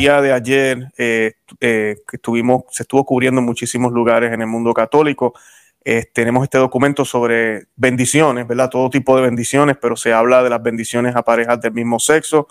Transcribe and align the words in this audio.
día 0.00 0.22
de 0.22 0.32
ayer 0.32 0.92
eh, 0.96 1.34
eh, 1.60 1.96
que 2.08 2.16
estuvimos, 2.16 2.64
se 2.70 2.84
estuvo 2.84 3.04
cubriendo 3.04 3.40
en 3.40 3.44
muchísimos 3.44 3.92
lugares 3.92 4.32
en 4.32 4.40
el 4.40 4.46
mundo 4.46 4.72
católico. 4.72 5.34
tenemos 6.14 6.44
este 6.44 6.56
documento 6.58 7.04
sobre 7.04 7.66
bendiciones, 7.76 8.46
¿verdad? 8.46 8.70
Todo 8.70 8.88
tipo 8.88 9.14
de 9.16 9.22
bendiciones, 9.22 9.76
pero 9.80 9.96
se 9.96 10.12
habla 10.12 10.42
de 10.42 10.48
las 10.48 10.62
bendiciones 10.62 11.16
a 11.16 11.22
parejas 11.22 11.60
del 11.60 11.72
mismo 11.72 11.98
sexo, 11.98 12.48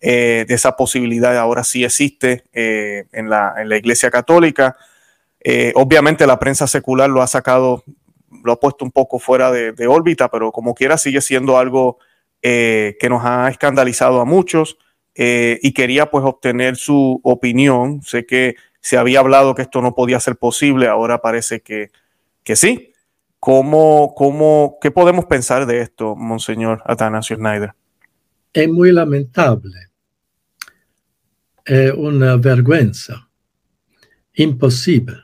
de 0.00 0.46
esa 0.48 0.76
posibilidad 0.76 1.36
ahora 1.36 1.64
sí 1.64 1.84
existe 1.84 2.44
en 2.52 3.28
la, 3.28 3.54
en, 3.58 3.68
la, 3.68 3.76
Iglesia 3.76 4.10
Católica. 4.10 4.76
obviamente 5.74 6.26
la 6.26 6.38
prensa 6.38 6.66
secular 6.66 7.10
lo 7.10 7.22
ha 7.22 7.26
sacado, 7.26 7.82
lo 8.44 8.52
ha 8.52 8.60
puesto 8.60 8.84
un 8.84 8.92
poco 8.92 9.18
fuera 9.18 9.50
de 9.50 9.86
órbita, 9.86 10.28
pero 10.30 10.52
como 10.52 10.74
quiera 10.74 10.96
sigue 10.96 11.20
siendo 11.20 11.58
algo 11.58 11.98
que 12.40 13.08
nos 13.08 13.22
ha 13.24 13.48
escandalizado 13.50 14.20
a 14.20 14.24
muchos. 14.24 14.78
Eh, 15.18 15.58
y 15.62 15.72
quería 15.72 16.10
pues 16.10 16.24
obtener 16.24 16.76
su 16.76 17.20
opinión. 17.22 18.02
Sé 18.02 18.26
que 18.26 18.56
se 18.80 18.98
había 18.98 19.20
hablado 19.20 19.54
que 19.54 19.62
esto 19.62 19.80
no 19.80 19.94
podía 19.94 20.20
ser 20.20 20.36
posible, 20.36 20.88
ahora 20.88 21.22
parece 21.22 21.60
que, 21.60 21.90
que 22.44 22.54
sí. 22.54 22.92
¿Cómo, 23.40 24.14
cómo, 24.14 24.78
¿Qué 24.80 24.90
podemos 24.90 25.24
pensar 25.24 25.66
de 25.66 25.80
esto, 25.80 26.16
Monseñor 26.16 26.82
Atanasio 26.84 27.36
Schneider? 27.36 27.72
Es 28.52 28.68
muy 28.68 28.92
lamentable. 28.92 29.88
Es 31.64 31.92
una 31.92 32.36
vergüenza. 32.36 33.28
Imposible. 34.34 35.16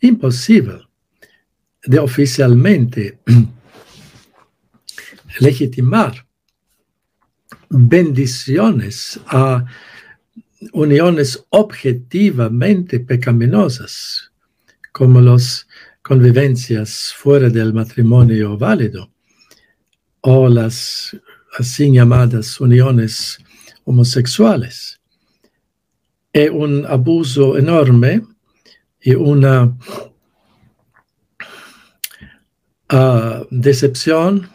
Imposible 0.00 0.80
de 1.84 1.98
oficialmente 1.98 3.18
legitimar 5.40 6.26
bendiciones 7.72 9.18
a 9.26 9.64
uniones 10.72 11.44
objetivamente 11.50 13.00
pecaminosas, 13.00 14.30
como 14.92 15.20
las 15.20 15.66
convivencias 16.02 17.14
fuera 17.16 17.48
del 17.48 17.72
matrimonio 17.72 18.58
válido 18.58 19.10
o 20.20 20.48
las 20.48 21.16
así 21.58 21.90
llamadas 21.90 22.60
uniones 22.60 23.38
homosexuales. 23.84 25.00
Es 26.32 26.50
un 26.50 26.84
abuso 26.86 27.56
enorme 27.58 28.22
y 29.00 29.14
una 29.14 29.76
ah, 32.88 33.42
decepción, 33.50 34.48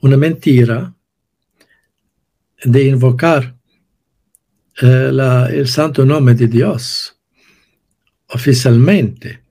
una 0.00 0.16
mentira 0.16 0.93
de 2.64 2.84
invocar 2.84 3.54
eh, 4.82 5.10
el 5.50 5.68
santo 5.68 6.04
nombre 6.04 6.34
de 6.34 6.48
Dios 6.48 7.16
oficialmente 8.28 9.42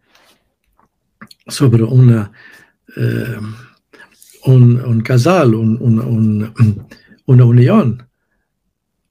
sobre 1.47 1.83
una, 1.83 2.31
eh, 2.97 3.37
un, 4.45 5.01
casal, 5.01 5.53
una 5.55 7.45
unión 7.45 8.07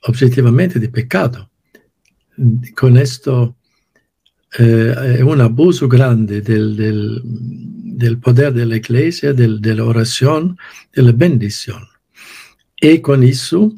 objetivamente 0.03 0.79
de 0.79 0.89
pecado. 0.89 1.51
Con 2.75 2.97
esto 2.97 3.57
eh, 4.59 5.17
es 5.19 5.23
un 5.23 5.41
abuso 5.41 5.89
grande 5.89 6.41
del, 6.43 7.23
del, 7.97 8.19
poder 8.19 8.53
de 8.53 8.67
la 8.67 8.77
iglesia, 8.77 9.33
de 9.33 9.75
la 9.75 9.85
oración, 9.85 10.59
de 10.93 11.03
la 11.03 11.13
bendición. 11.13 11.87
Y 12.81 12.99
con 12.99 13.23
eso 13.23 13.73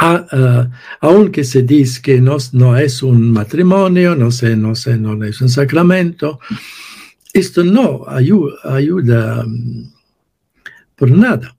uh, 0.00 0.70
aunque 1.00 1.44
se 1.44 1.62
dice 1.62 2.00
que 2.02 2.20
no, 2.20 2.76
es 2.76 3.02
un 3.02 3.30
matrimonio, 3.30 4.14
no, 4.14 4.30
sé, 4.30 4.56
no, 4.56 4.74
sé, 4.74 4.96
no 4.96 5.22
es 5.24 5.40
un 5.40 5.48
sacramento, 5.48 6.40
esto 7.32 7.64
no 7.64 8.04
ayuda, 8.08 9.44
um, 9.44 9.90
por 10.96 11.10
nada, 11.10 11.56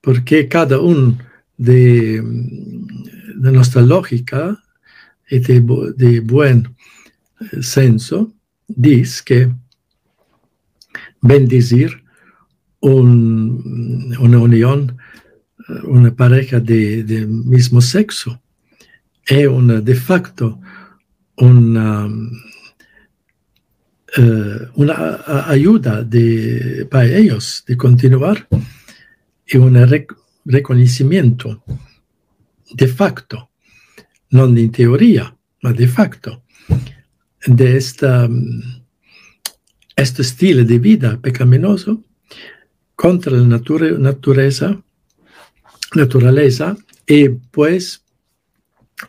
porque 0.00 0.48
cada 0.48 0.80
uno 0.80 1.18
de, 1.56 2.22
de 3.36 3.52
nuestra 3.52 3.82
lógica 3.82 4.58
y 5.28 5.38
de, 5.38 6.20
buen 6.20 6.74
senso 7.60 8.32
dice 8.66 9.22
que 9.24 9.50
bendecir 11.20 12.02
un, 12.80 14.14
una 14.18 14.38
unión 14.38 14.98
una 15.84 16.14
pareja 16.14 16.60
de, 16.60 17.26
mismo 17.26 17.80
sexo 17.80 18.40
es 19.26 19.46
una, 19.46 19.80
de 19.80 19.94
facto 19.94 20.60
una, 21.36 22.08
eh, 24.16 24.68
ayuda 25.46 26.06
para 26.90 27.06
ellos 27.06 27.64
de 27.66 27.76
continuar 27.76 28.46
y 29.46 29.56
un 29.56 29.76
reconocimiento 30.44 31.62
de 32.74 32.88
facto, 32.88 33.50
no 34.30 34.48
de 34.48 34.68
teoría, 34.68 35.36
pero 35.60 35.74
de 35.74 35.88
facto, 35.88 36.42
de 37.46 37.76
esta, 37.76 38.28
este 39.96 40.22
estilo 40.22 40.64
de 40.64 40.78
vida 40.78 41.20
pecaminoso 41.20 42.02
contra 42.96 43.32
la 43.32 43.60
naturaleza 43.98 44.82
naturaleza 45.94 46.76
y 47.06 47.28
pues 47.28 48.04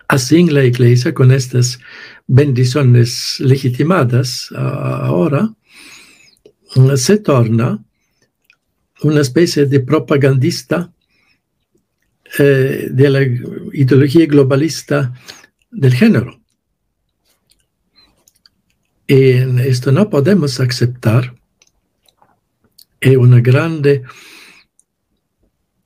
así 0.08 0.46
la 0.46 0.64
iglesia 0.64 1.14
con 1.14 1.32
estas 1.32 1.80
bendiciones 2.28 3.40
legitimadas 3.40 4.50
ahora 4.52 5.54
se 6.96 7.18
torna 7.18 7.84
una 9.04 9.22
especie 9.22 9.66
de 9.66 9.80
propagandista 9.80 10.92
eh, 12.40 12.88
de 12.90 13.10
la 13.10 13.22
ideología 13.74 14.26
globalista 14.26 15.14
del 15.70 15.94
género. 15.94 16.40
Y 19.06 19.32
esto 19.62 19.92
no 19.92 20.10
podemos 20.10 20.60
aceptar. 20.60 21.36
Es 23.00 23.18
una 23.18 23.42
grande 23.42 24.04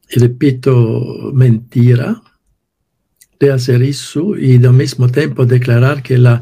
repito, 0.09 1.31
mentira 1.33 2.21
de 3.39 3.51
hacer 3.51 3.83
eso 3.83 4.37
y 4.37 4.63
al 4.65 4.73
mismo 4.73 5.09
tiempo 5.09 5.45
declarar 5.45 6.01
que 6.01 6.17
la 6.17 6.41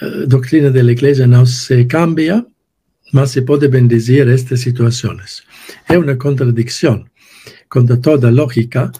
eh, 0.00 0.24
doctrina 0.26 0.70
de 0.70 0.82
la 0.82 0.92
iglesia 0.92 1.26
no 1.26 1.46
se 1.46 1.86
cambia, 1.86 2.46
más 3.12 3.30
se 3.30 3.42
puede 3.42 3.68
bendecir 3.68 4.28
estas 4.28 4.60
situaciones. 4.60 5.44
Es 5.88 5.96
una 5.96 6.18
contradicción 6.18 7.10
contra 7.68 8.00
toda 8.00 8.30
lógica 8.30 8.92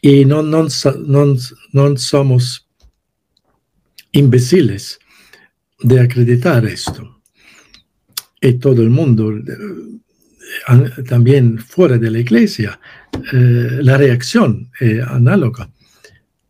y 0.00 0.24
no, 0.24 0.42
no, 0.42 0.66
no, 1.06 1.36
no 1.72 1.96
somos 1.96 2.68
imbéciles 4.12 4.98
de 5.80 6.00
acreditar 6.00 6.64
esto. 6.66 7.20
Y 8.40 8.54
todo 8.54 8.82
el 8.82 8.90
mundo 8.90 9.32
también 11.08 11.58
fuera 11.58 11.98
de 11.98 12.10
la 12.10 12.18
iglesia, 12.18 12.78
eh, 13.32 13.78
la 13.82 13.96
reacción 13.96 14.70
es 14.78 15.02
análoga, 15.02 15.70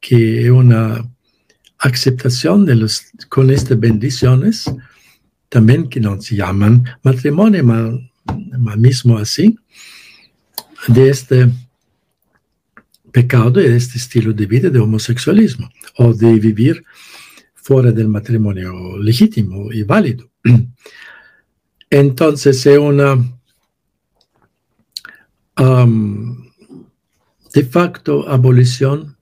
que 0.00 0.44
es 0.44 0.50
una 0.50 1.08
aceptación 1.78 2.64
de 2.64 2.76
los, 2.76 3.06
con 3.28 3.50
estas 3.50 3.78
bendiciones, 3.78 4.70
también 5.48 5.88
que 5.88 6.00
no 6.00 6.20
se 6.20 6.36
llaman 6.36 6.84
matrimonio, 7.02 7.64
más 8.58 8.78
mismo 8.78 9.18
así, 9.18 9.56
de 10.88 11.10
este 11.10 11.48
pecado 13.12 13.50
de 13.50 13.76
este 13.76 13.98
estilo 13.98 14.32
de 14.32 14.46
vida 14.46 14.70
de 14.70 14.80
homosexualismo 14.80 15.68
o 15.98 16.14
de 16.14 16.32
vivir 16.38 16.82
fuera 17.54 17.92
del 17.92 18.08
matrimonio 18.08 18.96
legítimo 18.96 19.70
y 19.70 19.82
válido. 19.82 20.30
Entonces 21.90 22.64
es 22.66 22.78
una 22.78 23.18
de 25.56 27.64
facto 27.64 28.28
abolición 28.28 29.16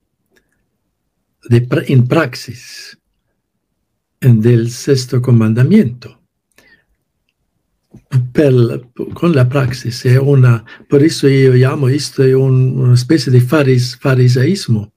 en 1.50 2.06
praxis 2.06 2.98
del 4.20 4.70
sexto 4.70 5.20
comandamiento. 5.20 6.18
con 9.14 9.34
la 9.34 9.48
praxis 9.48 10.06
es 10.06 10.18
una, 10.18 10.64
por 10.88 11.02
eso 11.02 11.28
yo 11.28 11.54
llamo 11.54 11.88
esto 11.88 12.22
una 12.38 12.94
especie 12.94 13.32
de 13.32 13.40
faris, 13.40 13.96
fariseísmo. 13.96 14.92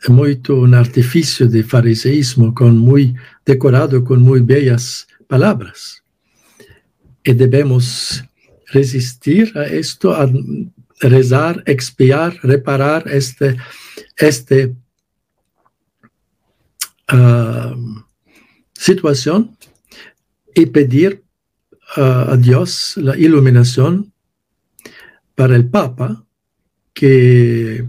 Es 0.00 0.08
muy 0.08 0.40
un 0.48 0.74
artificio 0.74 1.48
de 1.48 1.62
fariseísmo 1.62 2.54
con 2.54 2.78
muy 2.78 3.14
decorado 3.44 4.02
con 4.04 4.22
muy 4.22 4.40
bellas 4.40 5.06
palabras. 5.26 6.02
Y 7.22 7.34
debemos 7.34 8.24
resistir 8.72 9.56
a 9.56 9.64
esto, 9.64 10.16
rezar, 11.00 11.62
expiar, 11.66 12.38
reparar 12.42 13.08
este, 13.08 13.56
este 14.16 14.74
uh, 17.12 18.02
situación 18.74 19.56
y 20.54 20.66
pedir 20.66 21.22
uh, 21.96 22.32
a 22.32 22.36
Dios 22.36 22.94
la 22.96 23.16
iluminación 23.16 24.12
para 25.34 25.56
el 25.56 25.68
Papa 25.68 26.24
que, 26.92 27.86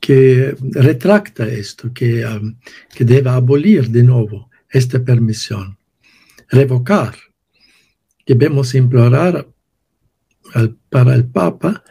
que 0.00 0.56
retracta 0.60 1.46
esto, 1.48 1.92
que, 1.92 2.24
um, 2.24 2.56
que 2.94 3.04
debe 3.04 3.30
abolir 3.30 3.88
de 3.88 4.02
nuevo 4.04 4.48
esta 4.70 5.04
permisión, 5.04 5.76
revocar. 6.48 7.16
Debemos 8.26 8.74
implorar 8.74 9.46
para 10.90 11.14
el 11.14 11.24
Papa 11.24 11.82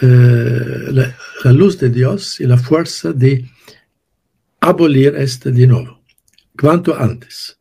eh, 0.00 0.06
la, 0.06 1.52
luz 1.52 1.78
de 1.78 1.90
Dios 1.90 2.40
y 2.40 2.46
la 2.46 2.56
fuerza 2.56 3.12
de 3.12 3.44
abolir 4.60 5.14
este 5.16 5.50
de 5.50 5.66
nuevo, 5.66 6.00
cuanto 6.58 6.96
antes. 6.96 7.58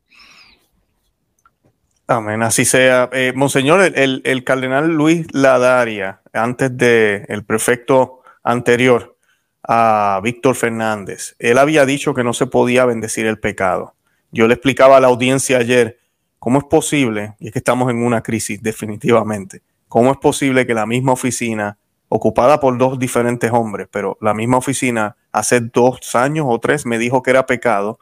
Amén, 2.07 2.43
así 2.43 2.65
sea. 2.65 3.09
Eh, 3.11 3.33
Monseñor, 3.35 3.81
el, 3.81 4.21
el, 4.23 4.43
cardenal 4.43 4.89
Luis 4.89 5.27
Ladaria, 5.33 6.21
antes 6.33 6.75
del 6.75 7.25
el 7.27 7.43
prefecto 7.43 8.21
anterior 8.43 9.17
a 9.63 10.19
Víctor 10.23 10.55
Fernández, 10.55 11.35
él 11.39 11.57
había 11.57 11.85
dicho 11.85 12.13
que 12.13 12.23
no 12.23 12.33
se 12.33 12.47
podía 12.47 12.85
bendecir 12.85 13.25
el 13.25 13.39
pecado. 13.39 13.95
Yo 14.31 14.47
le 14.47 14.53
explicaba 14.53 14.97
a 14.97 14.99
la 14.99 15.07
audiencia 15.07 15.57
ayer 15.57 16.00
cómo 16.41 16.57
es 16.57 16.65
posible, 16.65 17.35
y 17.39 17.45
es 17.45 17.53
que 17.53 17.59
estamos 17.59 17.91
en 17.91 18.03
una 18.03 18.23
crisis 18.23 18.59
definitivamente, 18.63 19.61
cómo 19.87 20.11
es 20.11 20.17
posible 20.17 20.65
que 20.65 20.73
la 20.73 20.87
misma 20.87 21.11
oficina, 21.11 21.77
ocupada 22.09 22.59
por 22.59 22.79
dos 22.79 22.97
diferentes 22.97 23.51
hombres, 23.53 23.87
pero 23.91 24.17
la 24.21 24.33
misma 24.33 24.57
oficina 24.57 25.15
hace 25.31 25.59
dos 25.61 26.15
años 26.15 26.47
o 26.49 26.59
tres 26.59 26.87
me 26.87 26.97
dijo 26.97 27.21
que 27.21 27.29
era 27.29 27.45
pecado 27.45 27.99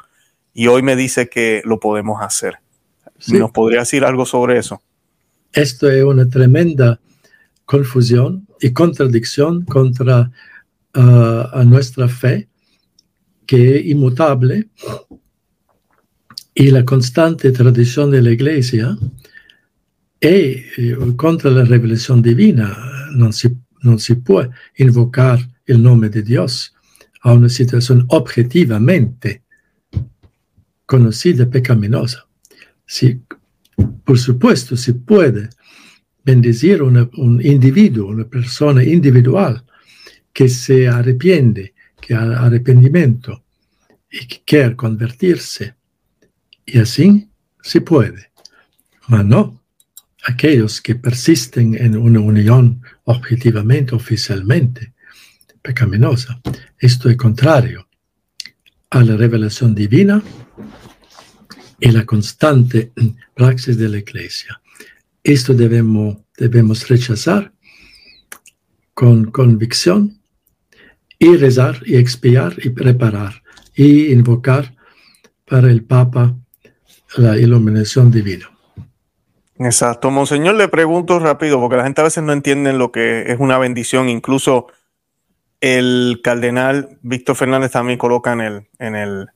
y 0.53 0.67
hoy 0.67 0.81
me 0.81 0.95
dice 0.95 1.27
que 1.27 1.61
lo 1.65 1.81
podemos 1.81 2.21
hacer. 2.21 2.59
¿Nos 3.27 3.51
podría 3.51 3.81
decir 3.81 4.05
algo 4.05 4.25
sobre 4.25 4.57
eso? 4.57 4.81
Esto 5.51 5.91
es 5.91 6.01
una 6.05 6.29
tremenda 6.29 6.97
confusión 7.65 8.47
y 8.61 8.71
contradicción 8.71 9.65
contra 9.65 10.31
uh, 10.95 11.01
a 11.51 11.63
nuestra 11.65 12.07
fe, 12.07 12.47
que 13.45 13.79
es 13.79 13.85
inmutable, 13.87 14.69
y 16.59 16.71
la 16.71 16.83
constante 16.83 17.51
tradición 17.53 18.11
de 18.11 18.21
la 18.21 18.31
Iglesia, 18.31 18.97
y 20.19 20.27
eh, 20.27 20.97
contra 21.15 21.49
la 21.49 21.63
revelación 21.63 22.21
divina. 22.21 22.77
No 23.13 23.31
se, 23.31 23.55
no 23.81 23.97
se 23.97 24.17
puede 24.17 24.49
invocar 24.75 25.39
el 25.65 25.81
nombre 25.81 26.09
de 26.09 26.21
Dios 26.21 26.75
a 27.21 27.31
una 27.31 27.47
situación 27.47 28.05
objetivamente 28.09 29.41
conocida 30.85 31.49
pecaminosa. 31.49 32.27
Sí, 32.85 33.21
por 34.03 34.19
supuesto, 34.19 34.75
se 34.75 34.95
puede 34.95 35.47
bendecir 36.25 36.83
un 36.83 37.39
individuo, 37.41 38.09
una 38.09 38.25
persona 38.25 38.83
individual 38.83 39.63
que 40.33 40.49
se 40.49 40.89
arrepiente, 40.89 41.73
que 42.01 42.15
ha 42.15 42.23
arrepentimiento 42.45 43.45
y 44.11 44.27
que 44.27 44.41
quiere 44.45 44.75
convertirse. 44.75 45.78
Y 46.71 46.77
así 46.77 47.27
se 47.61 47.81
puede. 47.81 48.31
Pero 49.07 49.23
no 49.23 49.63
aquellos 50.25 50.81
que 50.81 50.95
persisten 50.95 51.75
en 51.75 51.97
una 51.97 52.19
unión 52.19 52.81
objetivamente, 53.05 53.95
oficialmente 53.95 54.93
pecaminosa. 55.61 56.39
Esto 56.77 57.09
es 57.09 57.17
contrario 57.17 57.87
a 58.91 59.03
la 59.03 59.17
revelación 59.17 59.73
divina 59.73 60.21
y 61.79 61.91
la 61.91 62.05
constante 62.05 62.91
praxis 63.33 63.77
de 63.77 63.89
la 63.89 63.97
Iglesia. 63.97 64.61
Esto 65.23 65.53
debemos, 65.53 66.17
debemos 66.37 66.87
rechazar 66.87 67.51
con 68.93 69.31
convicción 69.31 70.21
y 71.17 71.35
rezar 71.35 71.81
y 71.85 71.95
expiar 71.95 72.55
y 72.63 72.69
preparar 72.69 73.41
y 73.75 74.11
invocar 74.11 74.75
para 75.45 75.71
el 75.71 75.83
Papa 75.83 76.38
la 77.17 77.37
iluminación 77.37 78.11
divina. 78.11 78.49
Exacto. 79.59 80.09
Monseñor, 80.09 80.55
le 80.55 80.67
pregunto 80.67 81.19
rápido, 81.19 81.59
porque 81.59 81.77
la 81.77 81.83
gente 81.83 82.01
a 82.01 82.05
veces 82.05 82.23
no 82.23 82.31
entiende 82.31 82.71
lo 82.73 82.91
que 82.91 83.31
es 83.31 83.39
una 83.39 83.57
bendición. 83.57 84.07
Incluso 84.07 84.67
el 85.59 86.21
cardenal 86.23 86.97
Víctor 87.01 87.35
Fernández 87.35 87.71
también 87.71 87.99
coloca 87.99 88.31
en 88.31 88.41
el, 88.41 88.67
en 88.79 88.95
el, 88.95 89.27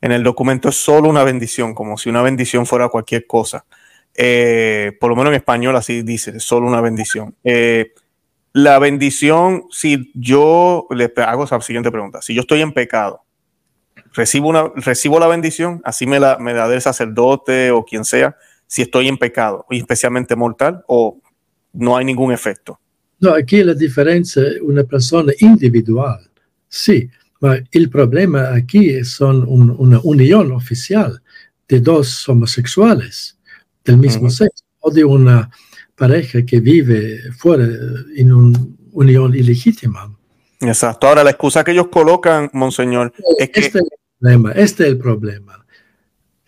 en 0.00 0.12
el 0.12 0.22
documento 0.22 0.70
es 0.70 0.76
solo 0.76 1.08
una 1.08 1.24
bendición, 1.24 1.74
como 1.74 1.98
si 1.98 2.08
una 2.08 2.22
bendición 2.22 2.64
fuera 2.64 2.88
cualquier 2.88 3.26
cosa. 3.26 3.66
Eh, 4.14 4.96
por 4.98 5.10
lo 5.10 5.16
menos 5.16 5.32
en 5.32 5.36
español 5.36 5.76
así 5.76 6.02
dice, 6.02 6.40
solo 6.40 6.66
una 6.66 6.80
bendición. 6.80 7.34
Eh, 7.44 7.92
la 8.54 8.78
bendición, 8.78 9.64
si 9.70 10.10
yo 10.14 10.86
le 10.88 11.12
hago 11.16 11.44
esa 11.44 11.60
siguiente 11.60 11.90
pregunta, 11.90 12.22
si 12.22 12.34
yo 12.34 12.40
estoy 12.40 12.62
en 12.62 12.72
pecado, 12.72 13.25
recibo, 14.16 14.48
una, 14.48 14.72
recibo 14.74 15.20
la 15.20 15.28
bendición, 15.28 15.80
así 15.84 16.06
me 16.06 16.18
la, 16.18 16.38
me 16.38 16.54
da 16.54 16.68
del 16.68 16.80
sacerdote 16.80 17.70
o 17.70 17.84
quien 17.84 18.04
sea, 18.04 18.36
si 18.66 18.82
estoy 18.82 19.06
en 19.06 19.18
pecado, 19.18 19.64
y 19.70 19.78
especialmente 19.78 20.34
mortal, 20.34 20.82
o 20.88 21.20
no 21.72 21.96
hay 21.96 22.04
ningún 22.04 22.32
efecto. 22.32 22.80
No, 23.20 23.32
aquí 23.32 23.62
la 23.62 23.74
diferencia 23.74 24.42
es 24.42 24.60
una 24.60 24.82
persona 24.82 25.32
individual, 25.38 26.28
sí, 26.68 27.08
el 27.70 27.90
problema 27.90 28.54
aquí 28.54 29.04
son 29.04 29.44
una 29.46 30.00
unión 30.02 30.52
oficial 30.52 31.22
de 31.68 31.80
dos 31.80 32.28
homosexuales 32.28 33.38
del 33.84 33.98
mismo 33.98 34.30
sexo 34.30 34.64
o 34.80 34.90
de 34.90 35.04
una 35.04 35.50
pareja 35.94 36.44
que 36.44 36.60
vive 36.60 37.20
fuera 37.32 37.66
en 38.16 38.32
una 38.32 38.58
unión 38.92 39.34
ilegítima. 39.34 40.16
Exacto. 40.60 41.06
Ahora, 41.06 41.22
la 41.22 41.30
excusa 41.30 41.62
que 41.62 41.72
ellos 41.72 41.88
colocan, 41.88 42.50
Monseñor, 42.52 43.12
es 43.38 43.50
que... 43.50 43.60
Este 43.60 43.78
es 43.78 43.84
el 43.84 43.90
problema. 44.18 44.52
Este 44.52 44.84
es 44.84 44.88
el 44.90 44.98
problema. 44.98 45.66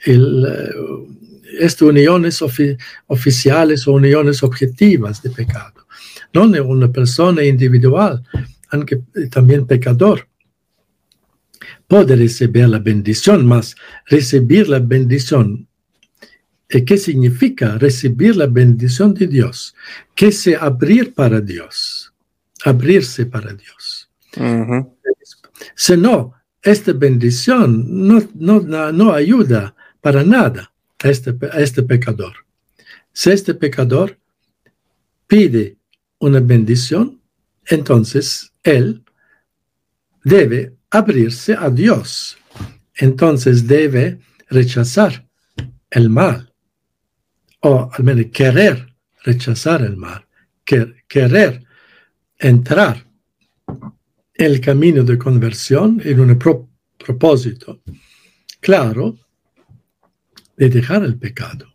El, 0.05 0.44
uh, 0.44 1.19
estas 1.59 1.82
uniones 1.82 2.43
oficiales 3.06 3.88
o 3.88 3.93
uniones 3.93 4.43
objetivas 4.43 5.23
de 5.23 5.31
pecado. 5.31 5.87
No 6.32 6.47
de 6.49 6.60
una 6.60 6.91
persona 6.91 7.43
individual, 7.44 8.22
aunque 8.70 9.03
también 9.31 9.67
pecador, 9.67 10.29
puede 11.87 12.17
recibir 12.17 12.69
la 12.69 12.79
bendición, 12.79 13.46
mas 13.46 13.75
recibir 14.06 14.69
la 14.69 14.79
bendición. 14.79 15.67
¿Qué 16.69 16.98
significa 16.98 17.79
recibir 17.79 18.37
la 18.37 18.46
bendición 18.46 19.15
de 19.15 19.27
Dios? 19.27 19.75
Que 20.15 20.31
se 20.31 20.55
abrir 20.55 21.15
para 21.15 21.41
Dios, 21.41 22.13
abrirse 22.65 23.25
para 23.25 23.55
Dios. 23.55 24.10
Si 25.75 25.96
no, 25.96 26.34
esta 26.62 26.93
bendición 26.93 27.84
no, 28.34 29.12
ayuda 29.12 29.74
para 30.00 30.24
nada 30.24 30.72
a 31.03 31.08
este, 31.08 31.34
a 31.53 31.60
este 31.60 31.82
pecador. 31.82 32.34
Si 33.12 33.31
este 33.31 33.55
pecador 33.55 34.19
pide 35.27 35.77
una 36.19 36.41
bendición, 36.41 37.20
entonces 37.67 38.53
él 38.62 39.05
debe 40.24 40.74
abrirse 40.91 41.55
a 41.55 41.70
Dios. 41.70 42.38
Entonces 42.94 43.67
debe 43.67 44.19
rechazar 44.50 45.27
el 45.91 46.10
mal, 46.10 46.53
o 47.60 47.91
al 47.93 48.05
menos 48.05 48.27
querer 48.32 48.94
rechazar 49.24 49.82
el 49.82 49.96
mal, 49.96 50.27
querer 50.65 51.65
entrar 52.38 52.96
en 52.96 53.07
el 54.38 54.60
camino 54.60 55.02
de 55.02 55.18
conversión 55.18 56.00
en 56.04 56.20
un 56.20 56.38
propósito 56.96 57.80
claro 58.60 59.16
de 60.56 60.68
dejar 60.68 61.02
el 61.02 61.18
pecado. 61.18 61.66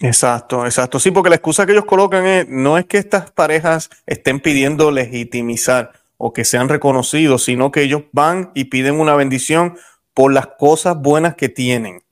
Exacto, 0.00 0.64
exacto. 0.64 1.00
Sí, 1.00 1.10
porque 1.10 1.30
la 1.30 1.36
excusa 1.36 1.64
que 1.64 1.72
ellos 1.72 1.84
colocan 1.84 2.26
es, 2.26 2.48
no 2.48 2.76
es 2.76 2.86
que 2.86 2.98
estas 2.98 3.30
parejas 3.30 3.88
estén 4.06 4.40
pidiendo 4.40 4.90
legitimizar 4.90 5.92
o 6.16 6.32
que 6.32 6.44
sean 6.44 6.68
reconocidos, 6.68 7.44
sino 7.44 7.70
que 7.70 7.82
ellos 7.82 8.02
van 8.12 8.50
y 8.54 8.64
piden 8.64 9.00
una 9.00 9.14
bendición 9.14 9.76
por 10.12 10.32
las 10.32 10.48
cosas 10.58 10.96
buenas 10.96 11.36
que 11.36 11.48
tienen. 11.48 12.02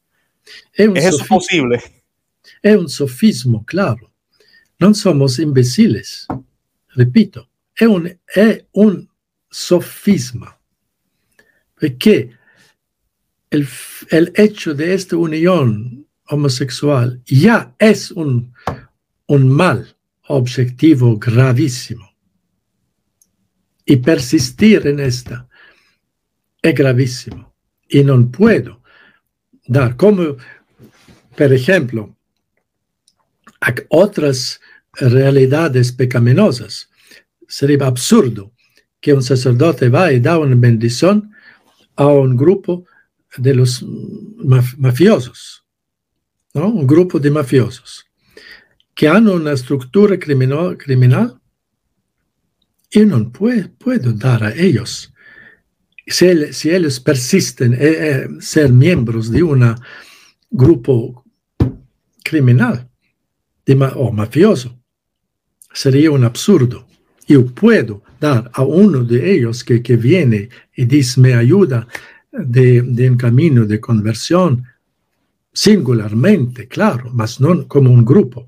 ¿Es, 0.72 0.88
eso 0.94 1.24
posible? 1.26 1.82
Es 2.62 2.76
un 2.76 2.88
sofismo, 2.88 3.64
claro. 3.64 4.12
No 4.78 4.94
somos 4.94 5.38
imbéciles. 5.38 6.26
Repito, 6.90 7.48
es 7.76 7.88
un, 7.88 8.18
es 8.34 8.64
un 8.72 9.08
sofisma. 9.50 10.58
Porque 11.78 12.30
el, 13.50 13.68
el 14.10 14.32
hecho 14.34 14.74
de 14.74 14.94
esta 14.94 15.16
unión 15.16 16.06
homosexual 16.28 17.22
ya 17.26 17.74
es 17.78 18.10
un, 18.10 18.52
un 19.26 19.48
mal 19.48 19.96
objetivo 20.28 21.18
gravísimo. 21.18 22.10
Y 23.84 23.96
persistir 23.98 24.86
en 24.86 25.00
esta 25.00 25.48
es 26.62 26.74
gravísimo. 26.74 27.54
Y 27.88 28.02
no 28.02 28.30
puedo 28.30 28.82
dar 29.66 29.96
como, 29.96 30.36
por 31.36 31.52
ejemplo, 31.52 32.16
a 33.60 33.74
otras 33.90 34.60
realidades 34.94 35.92
pecaminosas. 35.92 36.90
Sería 37.48 37.86
absurdo 37.86 38.52
que 39.00 39.12
un 39.12 39.22
sacerdote 39.22 39.88
va 39.88 40.12
y 40.12 40.20
da 40.20 40.38
una 40.38 40.56
bendición 40.56 41.30
a 41.94 42.06
un 42.06 42.36
grupo 42.36 42.84
de 43.36 43.54
los 43.54 43.84
mafiosos, 44.76 45.64
¿no? 46.54 46.68
un 46.68 46.86
grupo 46.86 47.18
de 47.18 47.30
mafiosos 47.30 48.06
que 48.96 49.06
han 49.06 49.28
una 49.28 49.52
estructura 49.52 50.18
criminal, 50.18 50.76
criminal 50.78 51.38
y 52.90 53.00
no 53.00 53.30
puedo 53.30 54.12
dar 54.14 54.42
a 54.42 54.54
ellos. 54.54 55.12
Si, 56.06 56.70
ellos 56.70 56.98
persisten 56.98 57.74
en 57.78 58.40
ser 58.40 58.72
miembros 58.72 59.30
de 59.30 59.42
un 59.42 59.74
grupo 60.50 61.24
criminal 62.24 62.88
o 63.96 64.12
mafioso, 64.12 64.80
sería 65.74 66.10
un 66.10 66.24
absurdo. 66.24 66.86
Yo 67.26 67.46
puedo 67.46 68.02
dar 68.20 68.50
a 68.54 68.62
uno 68.62 69.02
de 69.02 69.32
ellos 69.32 69.64
que, 69.64 69.82
que 69.82 69.96
viene 69.96 70.48
y 70.74 70.84
dice, 70.84 71.20
me 71.20 71.34
ayuda 71.34 71.86
de, 72.30 72.82
de 72.82 73.10
un 73.10 73.16
camino 73.16 73.64
de 73.64 73.80
conversión, 73.80 74.64
singularmente, 75.52 76.68
claro, 76.68 77.10
mas 77.12 77.40
no 77.40 77.66
como 77.66 77.90
un 77.90 78.04
grupo, 78.04 78.46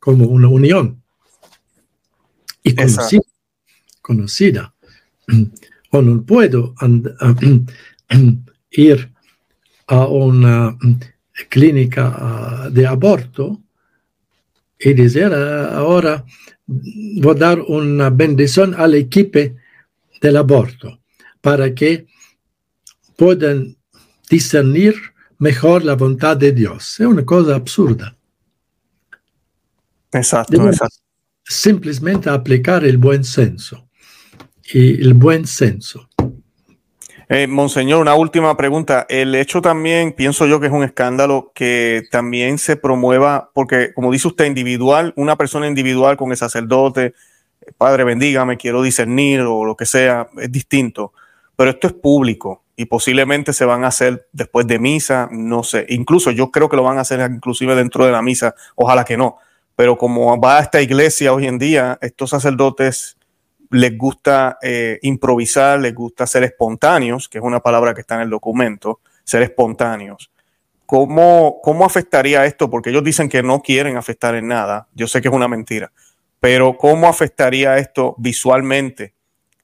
como 0.00 0.26
una 0.26 0.48
unión. 0.48 1.02
Y 2.62 2.74
conocida, 2.74 3.22
conocida. 4.02 4.74
O 5.90 6.02
no 6.02 6.20
puedo 6.24 6.74
ir 8.70 9.12
a 9.86 10.06
una 10.06 10.76
clínica 11.48 12.68
de 12.72 12.86
aborto 12.86 13.62
y 14.78 14.92
decir 14.94 15.32
ahora 15.32 16.24
voy 16.66 17.34
a 17.34 17.38
dar 17.38 17.60
una 17.60 18.10
bendición 18.10 18.74
al 18.74 18.94
equipo 18.94 19.40
del 20.20 20.36
aborto 20.36 21.00
para 21.40 21.74
que 21.74 22.06
puedan 23.16 23.76
discernir 24.28 24.94
mejor 25.38 25.84
la 25.84 25.94
voluntad 25.94 26.36
de 26.36 26.52
Dios. 26.52 27.00
Es 27.00 27.06
una 27.06 27.24
cosa 27.24 27.54
absurda. 27.54 28.16
Exacto, 30.12 30.70
Simplemente 31.48 32.28
aplicar 32.28 32.84
el 32.84 32.98
buen 32.98 33.22
senso. 33.22 33.88
Y 34.72 35.00
el 35.00 35.14
buen 35.14 35.46
senso. 35.46 36.05
Eh, 37.28 37.48
Monseñor, 37.48 38.00
una 38.00 38.14
última 38.14 38.56
pregunta. 38.56 39.04
El 39.08 39.34
hecho 39.34 39.60
también, 39.60 40.12
pienso 40.12 40.46
yo 40.46 40.60
que 40.60 40.66
es 40.66 40.72
un 40.72 40.84
escándalo 40.84 41.50
que 41.54 42.04
también 42.10 42.56
se 42.58 42.76
promueva, 42.76 43.50
porque 43.52 43.92
como 43.94 44.12
dice 44.12 44.28
usted, 44.28 44.44
individual, 44.44 45.12
una 45.16 45.36
persona 45.36 45.66
individual 45.66 46.16
con 46.16 46.30
el 46.30 46.36
sacerdote, 46.36 47.14
Padre 47.78 48.04
bendígame, 48.04 48.56
quiero 48.56 48.80
discernir 48.80 49.40
o 49.40 49.64
lo 49.64 49.76
que 49.76 49.86
sea, 49.86 50.28
es 50.40 50.52
distinto. 50.52 51.12
Pero 51.56 51.70
esto 51.70 51.88
es 51.88 51.94
público 51.94 52.62
y 52.76 52.84
posiblemente 52.84 53.52
se 53.52 53.64
van 53.64 53.82
a 53.84 53.88
hacer 53.88 54.28
después 54.32 54.68
de 54.68 54.78
misa, 54.78 55.28
no 55.32 55.64
sé. 55.64 55.84
Incluso 55.88 56.30
yo 56.30 56.52
creo 56.52 56.68
que 56.68 56.76
lo 56.76 56.84
van 56.84 56.98
a 56.98 57.00
hacer 57.00 57.28
inclusive 57.28 57.74
dentro 57.74 58.06
de 58.06 58.12
la 58.12 58.22
misa, 58.22 58.54
ojalá 58.76 59.04
que 59.04 59.16
no. 59.16 59.38
Pero 59.74 59.98
como 59.98 60.40
va 60.40 60.58
a 60.58 60.62
esta 60.62 60.80
iglesia 60.80 61.32
hoy 61.32 61.46
en 61.48 61.58
día, 61.58 61.98
estos 62.02 62.30
sacerdotes 62.30 63.15
les 63.70 63.96
gusta 63.96 64.58
eh, 64.62 64.98
improvisar, 65.02 65.80
les 65.80 65.94
gusta 65.94 66.26
ser 66.26 66.44
espontáneos, 66.44 67.28
que 67.28 67.38
es 67.38 67.44
una 67.44 67.60
palabra 67.60 67.94
que 67.94 68.00
está 68.00 68.16
en 68.16 68.22
el 68.22 68.30
documento, 68.30 69.00
ser 69.24 69.42
espontáneos. 69.42 70.30
¿Cómo, 70.86 71.60
¿Cómo 71.62 71.84
afectaría 71.84 72.46
esto? 72.46 72.70
Porque 72.70 72.90
ellos 72.90 73.02
dicen 73.02 73.28
que 73.28 73.42
no 73.42 73.60
quieren 73.60 73.96
afectar 73.96 74.34
en 74.36 74.46
nada. 74.48 74.88
Yo 74.94 75.08
sé 75.08 75.20
que 75.20 75.28
es 75.28 75.34
una 75.34 75.48
mentira, 75.48 75.90
pero 76.38 76.76
¿cómo 76.76 77.08
afectaría 77.08 77.76
esto 77.76 78.14
visualmente? 78.18 79.14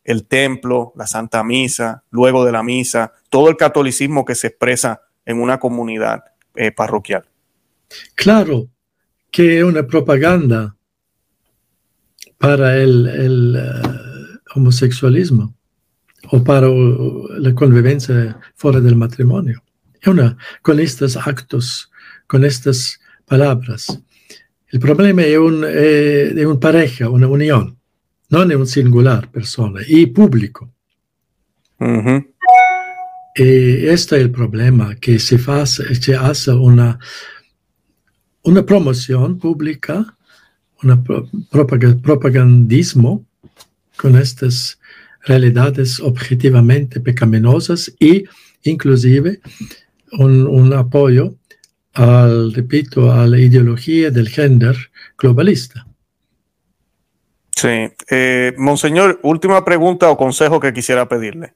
El 0.04 0.26
templo, 0.26 0.92
la 0.97 1.06
Santa 1.06 1.44
Misa, 1.44 2.02
luego 2.11 2.44
de 2.44 2.50
la 2.50 2.64
misa, 2.64 3.12
todo 3.28 3.49
el 3.49 3.56
catolicismo 3.56 4.25
que 4.25 4.35
se 4.35 4.49
expresa 4.49 5.02
en 5.25 5.40
una 5.40 5.61
comunidad 5.61 6.25
eh, 6.56 6.73
parroquial. 6.73 7.25
Claro 8.16 8.66
que 9.30 9.59
es 9.59 9.64
una 9.64 9.87
propaganda 9.87 10.76
para 12.42 12.76
el, 12.76 13.54
eh, 13.56 14.40
homosexualismo 14.56 15.54
o 16.32 16.42
para 16.42 16.68
la 17.38 17.54
convivencia 17.54 18.37
fuera 18.56 18.80
del 18.80 18.96
matrimonio. 18.96 19.62
Una, 20.06 20.37
con 20.61 20.80
estos 20.80 21.16
actos, 21.16 21.88
con 22.26 22.44
estas 22.44 22.99
palabras. 23.26 23.96
El 24.66 24.80
problema 24.80 25.22
es 25.22 25.38
un, 25.38 25.64
eh, 25.64 26.32
de 26.34 26.44
una 26.44 26.58
pareja, 26.58 27.08
una 27.08 27.28
unión, 27.28 27.78
no 28.28 28.44
de 28.44 28.56
un 28.56 28.66
singular 28.66 29.30
persona 29.30 29.80
y 29.87 30.06
público. 30.06 30.68
Y 33.37 33.87
este 33.87 34.16
es 34.16 34.22
el 34.22 34.32
problema, 34.32 34.96
que 34.96 35.20
se, 35.20 35.38
hace, 35.46 35.94
se 35.94 36.16
hace 36.16 36.50
una, 36.50 36.99
una 38.42 38.66
promoción 38.66 39.38
pública 39.38 40.16
un 40.82 42.02
propagandismo 42.02 43.24
con 43.96 44.16
estas 44.16 44.78
realidades 45.24 46.00
objetivamente 46.00 47.00
pecaminosas 47.00 47.92
y 47.98 48.24
inclusive 48.64 49.40
un, 50.18 50.72
apoyo 50.72 51.34
al, 51.94 52.52
repito, 52.52 53.12
a 53.12 53.26
la 53.26 53.38
ideología 53.38 54.10
del 54.10 54.28
género 54.28 54.78
globalista. 55.16 55.86
Sí. 57.54 57.88
Eh, 58.10 58.54
Monseñor, 58.56 59.20
última 59.22 59.64
pregunta 59.64 60.10
o 60.10 60.16
consejo 60.16 60.58
que 60.58 60.72
quisiera 60.72 61.08
pedirle. 61.08 61.54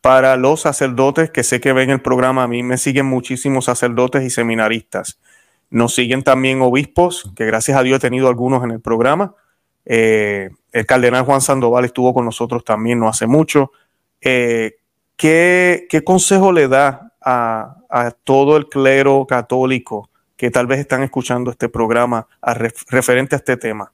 Para 0.00 0.36
los 0.36 0.60
sacerdotes 0.60 1.30
que 1.30 1.42
sé 1.42 1.60
que 1.60 1.72
ven 1.72 1.90
el 1.90 2.00
programa, 2.00 2.44
a 2.44 2.48
mí 2.48 2.62
me 2.62 2.78
siguen 2.78 3.06
muchísimos 3.06 3.64
sacerdotes 3.64 4.22
y 4.22 4.30
seminaristas. 4.30 5.18
Nos 5.70 5.94
siguen 5.94 6.22
también 6.22 6.60
obispos, 6.62 7.30
que 7.36 7.46
gracias 7.46 7.78
a 7.78 7.82
Dios 7.82 7.98
he 7.98 8.00
tenido 8.00 8.28
algunos 8.28 8.64
en 8.64 8.70
el 8.70 8.80
programa. 8.80 9.34
Eh, 9.84 10.50
el 10.72 10.86
cardenal 10.86 11.24
Juan 11.24 11.40
Sandoval 11.40 11.84
estuvo 11.84 12.14
con 12.14 12.24
nosotros 12.24 12.64
también 12.64 12.98
no 12.98 13.08
hace 13.08 13.26
mucho. 13.26 13.72
Eh, 14.20 14.76
¿qué, 15.16 16.02
consejo 16.04 16.52
le 16.52 16.68
da 16.68 17.12
a, 17.20 17.74
todo 18.24 18.56
el 18.56 18.68
clero 18.68 19.26
católico 19.26 20.10
que 20.36 20.50
tal 20.50 20.66
vez 20.66 20.80
están 20.80 21.02
escuchando 21.02 21.50
este 21.50 21.68
programa 21.68 22.26
referente 22.88 23.34
a 23.34 23.38
este 23.38 23.56
tema? 23.56 23.92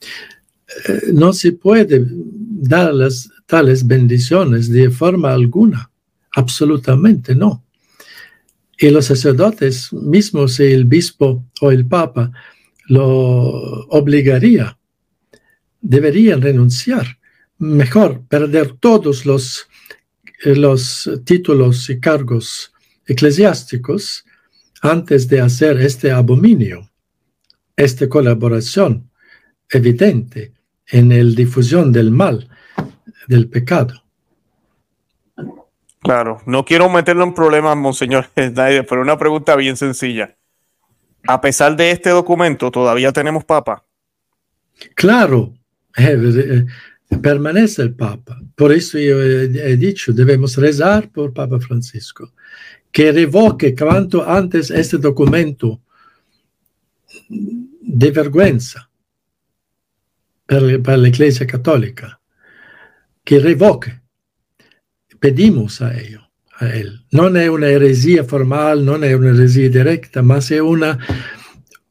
Eh, 0.00 1.12
no 1.12 1.32
se 1.32 1.52
puede 1.52 2.04
dar 2.08 2.92
las, 2.92 3.30
tales 3.46 3.86
bendiciones 3.86 4.70
de 4.70 4.90
forma 4.90 5.32
alguna, 5.32 5.90
absolutamente 6.32 7.34
no. 7.34 7.63
Y 8.84 8.90
los 8.90 9.06
sacerdotes, 9.06 9.90
mismos 9.94 10.56
si 10.56 10.64
el 10.64 10.84
obispo 10.84 11.42
o 11.62 11.70
el 11.70 11.86
papa 11.86 12.30
lo 12.86 13.86
obligaría, 13.88 14.78
deberían 15.80 16.42
renunciar. 16.42 17.18
Mejor 17.56 18.26
perder 18.28 18.72
todos 18.72 19.24
los, 19.24 19.66
eh, 20.44 20.54
los 20.54 21.10
títulos 21.24 21.88
y 21.88 21.98
cargos 21.98 22.74
eclesiásticos 23.06 24.26
antes 24.82 25.28
de 25.28 25.40
hacer 25.40 25.80
este 25.80 26.10
abominio, 26.10 26.90
esta 27.76 28.06
colaboración 28.06 29.08
evidente 29.70 30.52
en 30.88 31.08
la 31.08 31.34
difusión 31.34 31.90
del 31.90 32.10
mal, 32.10 32.50
del 33.28 33.48
pecado. 33.48 34.03
Claro, 36.04 36.42
no 36.44 36.66
quiero 36.66 36.90
meterlo 36.90 37.24
en 37.24 37.32
problemas, 37.32 37.74
Monseñor 37.78 38.26
Snyder, 38.36 38.86
pero 38.86 39.00
una 39.00 39.16
pregunta 39.16 39.56
bien 39.56 39.74
sencilla. 39.74 40.36
A 41.26 41.40
pesar 41.40 41.74
de 41.76 41.90
este 41.90 42.10
documento, 42.10 42.70
¿todavía 42.70 43.10
tenemos 43.10 43.42
Papa? 43.42 43.82
Claro, 44.94 45.54
eh, 45.96 46.66
eh, 47.10 47.16
permanece 47.16 47.80
el 47.80 47.94
Papa. 47.94 48.38
Por 48.54 48.70
eso 48.70 48.98
yo 48.98 49.22
he, 49.22 49.76
dicho, 49.78 50.12
debemos 50.12 50.58
rezar 50.58 51.08
por 51.08 51.32
Papa 51.32 51.58
Francisco, 51.58 52.34
que 52.92 53.10
revoque 53.10 53.74
cuanto 53.74 54.28
antes 54.28 54.70
este 54.70 54.98
documento 54.98 55.80
de 57.30 58.10
vergüenza 58.10 58.90
para 60.46 60.98
la 60.98 61.08
Iglesia 61.08 61.46
Católica, 61.46 62.20
que 63.24 63.38
revoque 63.38 64.03
pedimos 65.24 65.80
a 65.80 65.98
ello, 65.98 66.20
a 66.58 66.66
él. 66.68 67.00
No 67.10 67.28
es 67.28 67.48
una 67.48 67.68
heresía 67.68 68.24
formal, 68.24 68.84
no 68.84 68.96
es 68.96 69.14
una 69.16 69.30
heresía 69.30 69.70
directa, 69.70 70.20
más 70.20 70.50
es 70.50 70.60
una, 70.60 70.98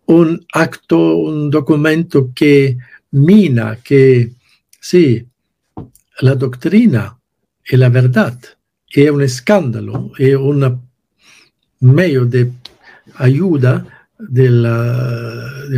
un 0.05 0.45
acto, 0.53 1.15
un 1.15 1.49
documento 1.49 2.29
que 2.35 2.77
mina, 3.09 3.79
que 3.83 4.33
sí, 4.79 5.25
la 6.19 6.35
doctrina 6.35 7.17
y 7.67 7.75
la 7.75 7.89
verdad 7.89 8.37
es 8.87 9.09
un 9.09 9.23
escándalo, 9.23 10.11
es 10.19 10.35
un 10.35 10.83
medio 11.79 12.25
de 12.25 12.51
ayuda 13.15 14.07
del, 14.19 14.61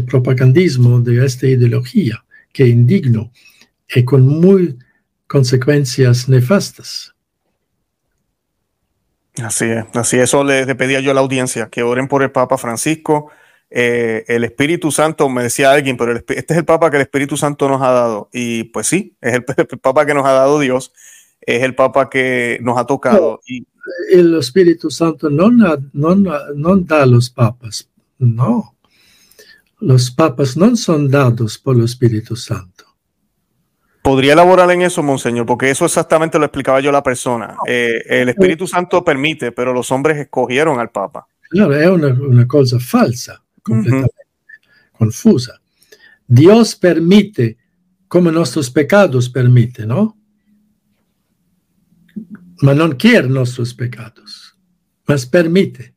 propagandismo 0.05 0.99
de 0.99 1.25
esta 1.25 1.47
ideología, 1.47 2.21
que 2.51 2.63
es 2.63 2.69
indigno 2.69 3.31
y 3.95 4.03
con 4.03 4.27
muy 4.27 4.77
consecuencias 5.25 6.27
nefastas. 6.27 7.14
Así 9.43 9.65
es, 9.65 9.85
así 9.93 10.17
eso 10.17 10.43
le, 10.43 10.73
pedía 10.75 10.99
yo 11.01 11.11
a 11.11 11.13
la 11.13 11.21
audiencia, 11.21 11.69
que 11.69 11.83
oren 11.83 12.07
por 12.07 12.23
el 12.23 12.31
Papa 12.31 12.57
Francisco. 12.57 13.31
Eh, 13.69 14.23
el 14.27 14.43
Espíritu 14.43 14.91
Santo, 14.91 15.27
me 15.27 15.43
decía 15.43 15.71
alguien, 15.71 15.97
pero 15.97 16.15
este 16.15 16.35
es 16.35 16.57
el 16.57 16.65
Papa 16.65 16.89
que 16.89 16.97
el 16.97 17.01
Espíritu 17.01 17.35
Santo 17.35 17.67
nos 17.67 17.81
ha 17.81 17.91
dado. 17.91 18.29
Y 18.31 18.65
pues 18.65 18.87
sí, 18.87 19.15
es 19.21 19.33
el, 19.33 19.43
Papa 19.81 20.05
que 20.05 20.13
nos 20.13 20.25
ha 20.25 20.31
dado 20.31 20.59
Dios, 20.59 20.93
es 21.41 21.63
el 21.63 21.75
Papa 21.75 22.09
que 22.09 22.59
nos 22.61 22.77
ha 22.77 22.85
tocado. 22.85 23.41
y, 23.45 23.65
el 24.11 24.35
Espíritu 24.35 24.89
Santo 24.89 25.29
no, 25.29 25.51
no, 25.51 25.77
no 25.93 26.77
da 26.77 27.03
a 27.03 27.05
los 27.05 27.29
papas, 27.29 27.87
no. 28.17 28.75
Los 29.79 30.09
papas 30.09 30.57
no 30.57 30.75
son 30.75 31.09
dados 31.09 31.59
por 31.59 31.75
el 31.75 31.83
Espíritu 31.83 32.35
Santo. 32.35 32.84
Podría 34.05 34.33
elaborar 34.33 34.69
en 34.69 34.83
eso, 34.83 35.01
Monseñor, 35.01 35.47
porque 35.47 35.71
eso 35.71 35.83
exactamente 35.83 36.37
lo 36.37 36.45
explicaba 36.45 36.79
yo 36.79 36.91
a 36.91 36.93
la 36.93 37.01
persona. 37.01 37.55
Eh, 37.65 38.03
el 38.07 38.29
Espíritu 38.29 38.67
Santo 38.67 39.03
permite, 39.03 39.51
pero 39.51 39.73
los 39.73 39.91
hombres 39.91 40.19
escogieron 40.19 40.79
al 40.79 40.91
Papa. 40.91 41.27
Claro, 41.49 41.73
es 41.75 41.89
una, 41.89 42.47
cosa 42.47 42.79
falsa, 42.79 43.43
completamente 43.63 44.13
confusa. 44.91 45.59
Dios 46.27 46.75
permite 46.75 47.57
como 48.07 48.31
nuestros 48.31 48.69
pecados 48.69 49.27
permite, 49.27 49.87
¿no? 49.87 50.15
Mas 52.61 52.75
no 52.75 52.95
quiere 52.95 53.27
nuestros 53.27 53.73
pecados, 53.73 54.55
mas 55.07 55.25
permite. 55.25 55.95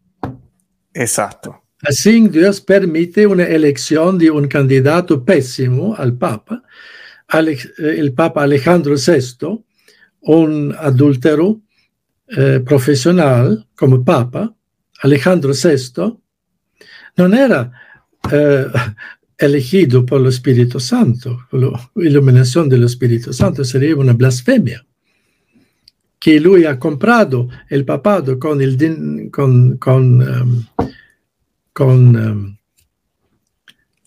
Exacto. 0.94 1.62
Así 1.82 2.26
Dios 2.28 2.62
permite 2.62 3.26
una 3.26 3.44
elección 3.44 4.16
de 4.16 4.30
un 4.30 4.48
candidato 4.48 5.22
pésimo 5.22 5.94
al 5.94 6.16
Papa 6.16 6.62
el 7.30 8.12
Papa 8.14 8.42
Alejandro 8.42 8.94
VI, 8.94 9.64
un 10.20 10.74
adúltero 10.78 11.60
eh, 12.28 12.60
profesional 12.64 13.66
como 13.76 14.04
Papa, 14.04 14.54
Alejandro 15.02 15.52
VI, 15.52 16.18
no 17.16 17.34
era 17.34 17.70
eh, 18.32 18.66
elegido 19.38 20.04
por 20.06 20.20
el 20.20 20.28
Espíritu 20.28 20.80
Santo, 20.80 21.38
por 21.50 21.60
la 21.60 21.90
iluminación 21.96 22.68
del 22.68 22.84
Espíritu 22.84 23.32
Santo, 23.32 23.64
sería 23.64 23.94
una 23.94 24.14
blasfemia. 24.14 24.84
Que 26.18 26.36
él 26.36 26.66
ha 26.66 26.78
comprado 26.80 27.48
el 27.68 27.84
papado 27.84 28.40
con 28.40 28.60
el 28.60 29.30
con, 29.30 29.76
con, 29.76 30.20
um, 30.20 30.64
con 31.72 32.16
um, 32.16 32.58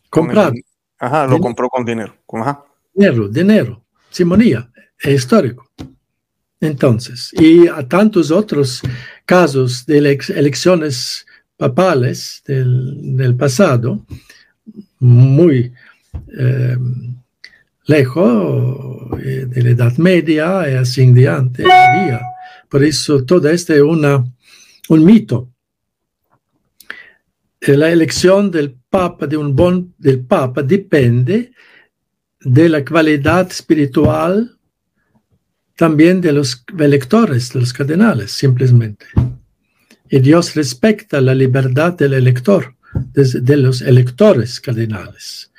comprado. 0.10 0.52
ajá, 1.00 1.26
lo 1.28 1.40
compró 1.40 1.70
con 1.70 1.86
dinero. 1.86 2.14
Ajá 2.34 2.66
dinero, 2.94 3.28
dinero, 3.28 3.86
simonía, 4.10 4.70
es 5.00 5.16
histórico. 5.16 5.70
Entonces, 6.60 7.34
y 7.34 7.68
a 7.68 7.88
tantos 7.88 8.30
otros 8.30 8.82
casos 9.26 9.86
de 9.88 9.98
elecciones 9.98 11.26
papales 11.58 12.44
del, 12.46 13.36
pasado, 13.38 14.06
muy 15.00 15.74
eh, 16.38 16.78
lejos 17.86 19.20
eh, 19.24 19.46
de 19.48 19.64
la 19.64 19.70
Edad 19.70 19.98
Media 19.98 20.70
y 20.70 20.76
así 20.76 21.02
en 21.02 21.18
había. 21.18 22.22
Por 22.70 22.84
eso 22.84 23.26
todo 23.26 23.50
esto 23.50 23.74
es 23.74 23.82
una, 23.82 24.24
un 24.90 25.06
mito. 25.06 25.50
La 27.62 27.92
elección 27.92 28.50
del 28.50 28.76
Papa, 28.90 29.28
de 29.28 29.38
un 29.38 29.56
buen, 29.56 29.94
del 29.98 30.22
Papa, 30.22 30.64
depende 30.64 31.54
de 32.44 32.70
la 32.70 32.84
calidad 32.84 33.50
espiritual 33.50 34.58
también 35.76 36.22
de 36.22 36.32
los 36.32 36.64
electores, 36.78 37.54
de 37.54 37.60
los 37.60 37.74
cardenales, 37.74 38.32
simplemente. 38.32 39.06
Y 40.10 40.20
Dios 40.20 40.54
respecta 40.56 41.22
la 41.22 41.34
libertad 41.34 41.94
del 41.94 42.14
elector, 42.14 42.76
de, 43.14 43.58
los 43.58 43.82
electores 43.82 44.60
cardenales. 44.60 45.52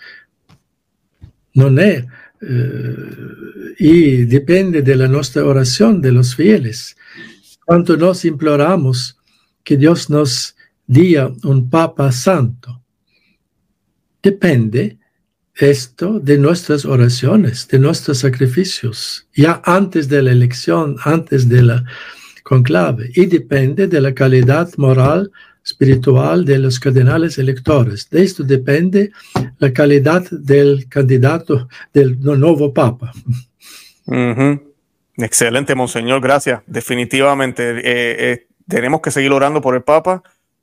No 1.55 1.69
es, 1.81 2.05
eh, 2.41 2.97
y 3.79 4.25
depende 4.27 4.83
de 4.83 4.95
la 4.95 5.09
nuestra 5.09 5.45
oración 5.45 6.01
de 6.01 6.13
los 6.13 6.37
fieles. 6.37 6.97
Cuando 7.65 7.97
nos 7.97 8.25
imploramos 8.25 9.19
que 9.65 9.77
Dios 9.77 10.11
nos 10.11 10.55
diga 10.87 11.33
un 11.45 11.69
Papa 11.71 12.13
Santo, 12.13 12.83
depende 14.23 14.99
esto 15.55 16.19
de 16.19 16.39
nuestras 16.39 16.85
oraciones, 16.85 17.69
de 17.69 17.79
nuestros 17.79 18.19
sacrificios, 18.19 19.27
ya 19.35 19.61
antes 19.65 20.09
de 20.09 20.23
la 20.23 20.33
elección, 20.33 20.97
antes 21.05 21.49
de 21.49 21.63
la 21.63 21.85
conclave, 22.43 23.11
y 23.15 23.27
depende 23.27 23.87
de 23.87 24.01
la 24.01 24.15
calidad 24.15 24.71
moral, 24.77 25.31
espiritual 25.65 26.45
de 26.45 26.59
los 26.59 26.81
cardenales 26.81 27.39
electores. 27.39 28.09
De 28.11 28.23
esto 28.23 28.43
depende 28.43 29.13
la 29.59 29.73
calidad 29.73 30.25
del 30.31 30.89
candidato 30.89 31.69
del 31.93 32.19
nuevo 32.21 32.73
papa. 32.73 33.13
Excelente, 35.17 35.75
Monseñor, 35.75 36.21
gracias. 36.21 36.63
Definitivamente 36.67 37.79
eh, 37.79 38.33
eh, 38.33 38.47
tenemos 38.67 39.01
que 39.01 39.11
seguir 39.11 39.31
orando 39.31 39.61
por 39.61 39.77
el 39.77 39.83
papa 39.83 40.23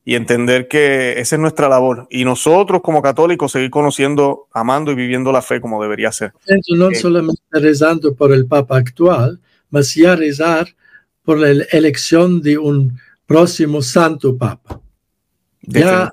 y 0.09 0.15
entender 0.15 0.67
que 0.67 1.19
esa 1.19 1.35
es 1.35 1.39
nuestra 1.39 1.69
labor. 1.69 2.07
Y 2.09 2.25
nosotros 2.25 2.81
como 2.81 2.99
católicos 2.99 3.51
seguir 3.51 3.69
conociendo, 3.69 4.47
amando 4.51 4.91
y 4.91 4.95
viviendo 4.95 5.31
la 5.31 5.43
fe 5.43 5.61
como 5.61 5.79
debería 5.79 6.11
ser. 6.11 6.33
no 6.75 6.89
solamente 6.95 7.43
rezando 7.51 8.15
por 8.15 8.33
el 8.33 8.47
Papa 8.47 8.79
actual, 8.79 9.39
mas 9.69 9.93
ya 9.93 10.15
rezar 10.15 10.67
por 11.23 11.37
la 11.37 11.51
elección 11.51 12.41
de 12.41 12.57
un 12.57 12.99
próximo 13.27 13.83
santo 13.83 14.35
Papa. 14.35 14.81
Ya, 15.61 16.09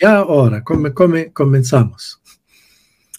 ya 0.00 0.16
ahora, 0.16 0.64
comenzamos. 0.64 2.20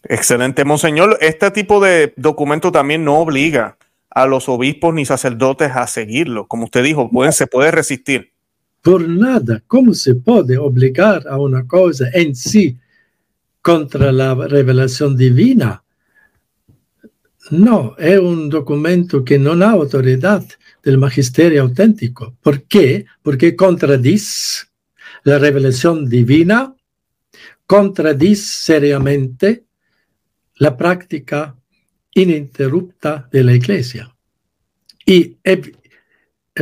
Excelente, 0.04 0.66
Monseñor. 0.66 1.18
Este 1.22 1.52
tipo 1.52 1.80
de 1.80 2.14
documento 2.18 2.74
también 2.74 3.06
no 3.06 3.20
obliga 3.20 3.78
a 4.10 4.26
los 4.26 4.50
obispos 4.50 4.94
ni 4.94 5.06
sacerdotes 5.06 5.72
a 5.74 5.88
seguirlo. 5.88 6.50
Como 6.50 6.66
usted 6.66 6.84
dijo, 6.84 7.10
pueden, 7.10 7.32
se 7.32 7.48
puede 7.48 7.72
resistir 7.72 8.34
por 8.88 9.06
nada. 9.06 9.62
¿Cómo 9.68 9.94
se 9.94 10.16
puede 10.16 10.58
obligar 10.58 11.28
a 11.28 11.38
una 11.38 11.68
cosa 11.68 12.06
en 12.14 12.34
sí 12.34 12.78
contra 13.62 14.14
la 14.14 14.34
revelación 14.34 15.18
divina? 15.18 15.84
No, 17.52 17.98
es 17.98 18.18
un 18.18 18.50
documento 18.50 19.26
que 19.26 19.38
no 19.40 19.58
da 19.58 19.72
autoridad 19.72 20.46
del 20.82 20.98
magisterio 20.98 21.64
auténtico. 21.64 22.38
¿Por 22.42 22.64
qué? 22.64 23.06
Porque 23.22 23.58
contradice 23.58 24.68
la 25.26 25.38
revelación 25.38 26.08
divina, 26.08 26.74
contradice 27.66 28.46
seriamente 28.74 29.66
la 30.60 30.78
práctica 30.78 31.58
ininterrupta 32.14 33.28
de 33.34 33.44
la 33.44 33.54
Iglesia 33.54 34.16
y 35.06 35.36
eh, 35.44 35.62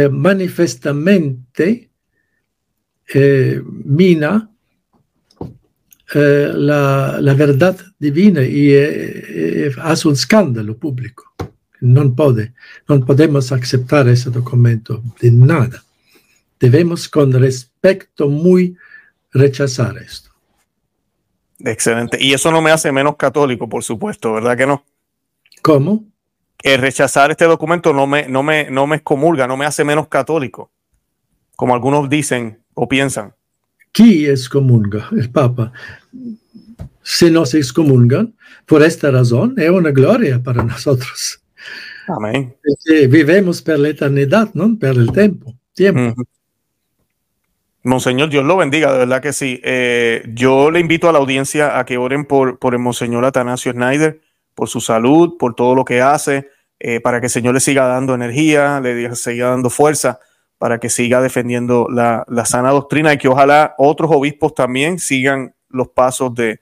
manifestamente 0.10 1.92
eh, 3.14 3.62
mina 3.84 4.50
eh, 6.14 6.52
la, 6.54 7.18
la, 7.20 7.34
verdad 7.34 7.78
divina 8.00 8.42
y 8.44 8.70
eh, 8.72 9.72
hace 9.82 10.08
un 10.08 10.14
escándalo 10.14 10.78
público. 10.78 11.24
No 11.82 12.14
puede, 12.16 12.54
no 12.88 13.04
podemos 13.06 13.52
aceptar 13.52 14.08
ese 14.08 14.30
documento 14.30 15.04
de 15.20 15.32
nada. 15.32 15.84
Debemos 16.60 17.10
con 17.10 17.32
respeto 17.32 18.30
muy 18.30 18.78
rechazar 19.34 19.98
esto. 19.98 20.30
Excelente. 21.60 22.18
Y 22.20 22.34
eso 22.34 22.52
no 22.52 22.62
me 22.62 22.72
hace 22.72 22.92
menos 22.92 23.16
católico, 23.18 23.68
por 23.68 23.84
supuesto, 23.84 24.34
¿verdad 24.34 24.58
que 24.58 24.68
no? 24.68 24.84
¿Cómo? 25.62 26.06
El 26.64 26.82
rechazar 26.82 27.32
este 27.32 27.46
documento 27.46 27.94
no 27.94 28.08
me, 28.08 28.28
no 28.28 28.44
me, 28.44 28.70
no 28.70 28.88
me 28.88 28.98
excomulga, 28.98 29.48
no 29.48 29.58
me 29.58 29.66
hace 29.66 29.84
menos 29.84 30.08
católico. 30.08 30.72
Como 31.56 31.74
algunos 31.74 32.10
dicen, 32.10 32.65
o 32.76 32.88
piensan? 32.88 33.34
¿Quién 33.92 34.32
excomunga? 34.32 35.10
El 35.12 35.32
Papa. 35.32 35.72
Si 37.02 37.32
no 37.32 37.46
se 37.46 37.58
excomungan, 37.58 38.36
por 38.66 38.84
esta 38.84 39.12
razón, 39.12 39.56
es 39.58 39.70
una 39.70 39.92
gloria 39.92 40.42
para 40.42 40.64
nosotros. 40.64 41.42
Amén. 42.08 42.56
vivemos 43.10 43.62
por 43.62 43.80
la 43.80 43.90
eternidad, 43.90 44.50
no 44.54 44.78
por 44.78 44.90
el 44.90 45.12
tiempo. 45.12 45.56
tiempo. 45.74 46.22
Monseñor, 47.84 48.30
Dios 48.30 48.44
lo 48.44 48.58
bendiga, 48.58 48.92
de 48.92 49.00
verdad 49.00 49.22
que 49.22 49.32
sí. 49.32 49.62
Eh, 49.64 50.24
yo 50.34 50.72
le 50.72 50.80
invito 50.80 51.08
a 51.08 51.12
la 51.12 51.20
audiencia 51.20 51.78
a 51.78 51.86
que 51.86 51.98
oren 51.98 52.26
por, 52.26 52.58
por 52.58 52.74
el 52.74 52.80
Monseñor 52.80 53.26
Atanasio 53.26 53.72
Schneider, 53.72 54.22
por 54.56 54.70
su 54.70 54.82
salud, 54.82 55.38
por 55.38 55.54
todo 55.54 55.76
lo 55.76 55.86
que 55.86 56.02
hace, 56.02 56.50
eh, 56.80 57.00
para 57.00 57.20
que 57.20 57.28
el 57.28 57.32
Señor 57.32 57.54
le 57.54 57.60
siga 57.60 57.86
dando 57.86 58.16
energía, 58.16 58.80
le 58.82 59.16
siga 59.16 59.50
dando 59.50 59.70
fuerza, 59.70 60.20
para 60.58 60.80
que 60.80 60.90
siga 60.90 61.22
defendiendo 61.22 61.88
la, 61.90 62.26
sana 62.46 62.72
doctrina 62.72 63.14
y 63.14 63.18
que 63.18 63.28
ojalá 63.28 63.76
otros 63.78 64.12
obispos 64.12 64.54
también 64.54 65.00
sigan 65.00 65.54
los 65.70 65.90
pasos 65.90 66.34
de, 66.34 66.60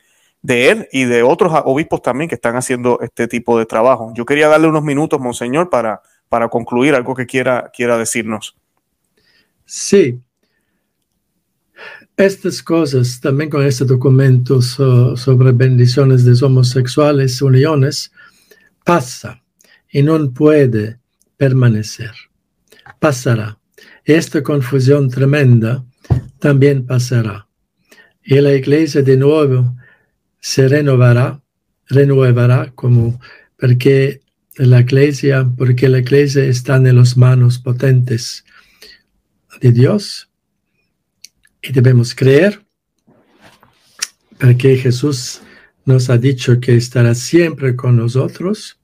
él 0.48 0.88
y 0.92 1.06
de 1.06 1.24
otros 1.24 1.54
obispos 1.66 2.02
también 2.02 2.30
que 2.30 2.36
están 2.36 2.56
haciendo 2.56 3.00
este 3.02 3.28
tipo 3.28 3.58
de 3.58 3.66
trabajo. 3.66 4.12
Yo 4.16 4.26
quería 4.26 4.48
darle 4.48 4.68
unos 4.68 4.84
minutos, 4.84 5.20
Monseñor, 5.20 5.70
para, 5.70 6.02
para 6.30 6.50
concluir 6.50 6.96
algo 6.96 7.16
que 7.16 7.26
quiera, 7.26 7.72
quiera 7.74 7.98
decirnos. 7.98 8.56
Sí, 9.66 10.20
estas 12.16 12.62
cosas, 12.62 13.20
también 13.20 13.50
con 13.50 13.66
este 13.66 13.86
documento 13.86 14.62
sobre 14.62 15.52
bendiciones 15.52 16.24
de 16.24 16.46
homosexuales, 16.46 17.42
uniones, 17.42 18.12
pasa 18.84 19.42
y 19.92 20.04
no 20.04 20.32
puede 20.32 21.00
permanecer. 21.38 22.12
Pasará. 23.00 23.58
Esta 24.06 24.44
confusión 24.44 25.10
tremenda 25.10 25.84
también 26.40 26.86
pasará. 26.86 27.48
Y 28.24 28.40
la 28.40 28.54
iglesia 28.54 29.02
de 29.02 29.18
nuevo 29.18 29.76
se 30.40 30.68
renovará, 30.68 31.42
renuevará 31.88 32.72
como 32.76 33.20
porque 33.58 34.22
la 34.56 34.82
iglesia, 34.82 35.50
porque 35.58 35.90
la 35.90 36.00
iglesia 36.00 36.44
está 36.44 36.76
en 36.76 36.96
las 36.96 37.18
manos 37.18 37.60
potentes 37.60 38.44
de 39.62 39.72
Dios 39.72 40.30
y 41.62 41.72
debemos 41.72 42.14
creer, 42.14 42.62
porque 44.40 44.76
Jesús 44.76 45.42
nos 45.86 46.10
ha 46.10 46.18
dicho 46.18 46.60
que 46.60 46.76
estará 46.76 47.16
siempre 47.16 47.76
con 47.76 47.96
nosotros 47.98 48.78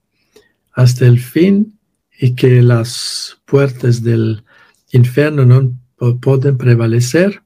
hasta 0.72 1.06
el 1.06 1.20
fin 1.20 1.78
y 2.18 2.34
que 2.34 2.62
las 2.62 3.38
puertas 3.44 4.02
del 4.02 4.44
infierno 4.92 5.44
no 5.44 5.76
pueden 6.20 6.56
prevalecer 6.56 7.42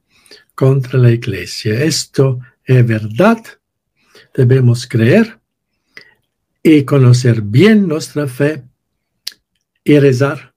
contra 0.55 0.97
la 0.99 1.11
iglesia. 1.11 1.83
Esto 1.83 2.39
es 2.63 2.85
verdad, 2.85 3.43
debemos 4.33 4.87
creer 4.87 5.39
y 6.63 6.83
conocer 6.83 7.41
bien 7.41 7.87
nuestra 7.87 8.27
fe 8.27 8.63
y 9.83 9.99
rezar 9.99 10.55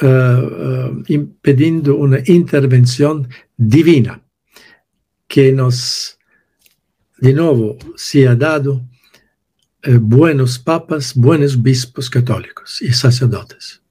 uh, 0.00 1.02
una 1.92 2.18
intervención 2.24 3.28
divina 3.56 4.22
que 5.26 5.52
nos, 5.52 6.18
de 7.18 7.32
nuevo, 7.32 7.76
se 7.96 8.26
ha 8.28 8.34
dado 8.34 8.86
eh, 9.82 9.98
buenos 10.00 10.58
papas, 10.58 11.14
buenos 11.14 11.56
obispos 11.56 12.08
católicos 12.08 12.80
y 12.80 12.92
sacerdotes. 12.92 13.82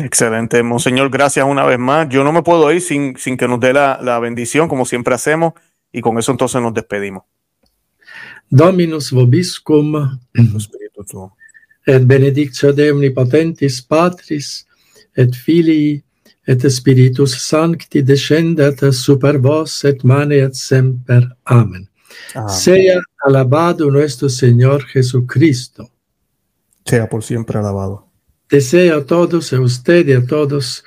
Excelente, 0.00 0.62
Monseñor, 0.62 1.08
gracias 1.08 1.46
una 1.46 1.64
vez 1.64 1.78
más. 1.78 2.08
Yo 2.08 2.24
no 2.24 2.32
me 2.32 2.42
puedo 2.42 2.72
ir 2.72 2.80
sin, 2.80 3.16
sin 3.16 3.36
que 3.36 3.46
nos 3.46 3.60
dé 3.60 3.72
la, 3.72 4.00
la, 4.02 4.18
bendición, 4.18 4.68
como 4.68 4.84
siempre 4.84 5.14
hacemos, 5.14 5.52
y 5.92 6.00
con 6.00 6.18
eso 6.18 6.32
entonces 6.32 6.60
nos 6.60 6.74
despedimos. 6.74 7.22
Dominus 8.50 9.12
vobiscum, 9.12 10.18
et 11.86 12.06
benedictio 12.06 12.72
de 12.72 12.90
omnipotentis 12.90 13.82
Patris, 13.82 14.66
et 15.16 15.34
Filii, 15.34 16.02
et 16.46 16.70
Spiritus 16.70 17.38
Sancti 17.40 18.02
descendat 18.02 18.92
super 18.92 19.38
vos 19.38 19.84
et 19.84 20.04
maneat 20.04 20.54
semper. 20.54 21.36
Amén. 21.44 21.88
Sea 22.48 23.00
alabado 23.24 23.90
nuestro 23.90 24.28
Señor 24.28 24.84
Jesucristo. 24.84 25.90
Sea 26.84 27.08
por 27.08 27.22
siempre 27.22 27.58
alabado. 27.58 28.13
Deseo 28.48 28.98
a 28.98 29.04
todos, 29.04 29.52
a 29.52 29.60
usted 29.60 30.06
y 30.06 30.12
a 30.12 30.24
todos, 30.24 30.84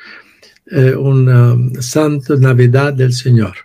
eh, 0.72 0.96
una 0.96 1.54
um, 1.54 1.74
santa 1.82 2.36
Navidad 2.36 2.94
del 2.94 3.14
Señor. 3.14 3.56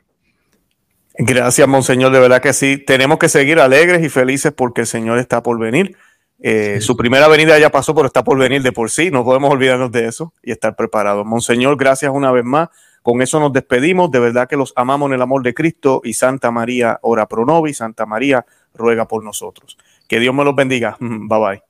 Gracias, 1.15 1.69
Monseñor. 1.69 2.13
De 2.13 2.21
verdad 2.21 2.41
que 2.41 2.53
sí. 2.53 2.79
Tenemos 2.79 3.19
que 3.19 3.29
seguir 3.29 3.61
alegres 3.61 4.05
y 4.05 4.09
felices 4.09 4.53
porque 4.53 4.83
el 4.83 4.87
Señor 4.87 5.19
está 5.19 5.43
por 5.43 5.59
venir. 5.59 5.97
Eh, 6.45 6.81
su 6.81 6.97
primera 6.97 7.29
venida 7.29 7.59
ya 7.59 7.71
pasó, 7.71 7.95
pero 7.95 8.07
está 8.07 8.25
por 8.25 8.39
venir 8.39 8.63
de 8.63 8.73
por 8.73 8.91
sí. 8.91 9.11
No 9.11 9.25
podemos 9.25 9.53
olvidarnos 9.53 9.93
de 9.93 10.07
eso 10.07 10.33
y 10.43 10.51
estar 10.51 10.75
preparados. 10.75 11.25
Monseñor, 11.25 11.77
gracias 11.77 12.11
una 12.13 12.33
vez 12.33 12.45
más. 12.45 12.69
Con 13.03 13.21
eso 13.21 13.39
nos 13.41 13.53
despedimos. 13.53 14.11
De 14.11 14.21
verdad 14.21 14.49
que 14.49 14.57
los 14.57 14.73
amamos 14.75 15.09
en 15.09 15.15
el 15.15 15.23
amor 15.23 15.43
de 15.43 15.55
Cristo 15.55 16.01
y 16.03 16.15
Santa 16.15 16.51
María, 16.51 16.99
ora 17.03 17.27
pro 17.27 17.45
nobis. 17.45 17.79
Santa 17.79 18.07
María, 18.07 18.47
ruega 18.75 19.07
por 19.07 19.23
nosotros. 19.23 19.77
Que 20.09 20.19
Dios 20.19 20.35
me 20.35 20.45
los 20.45 20.55
bendiga. 20.55 20.97
Bye 21.01 21.39
bye. 21.39 21.63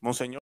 Monseñor. 0.00 0.45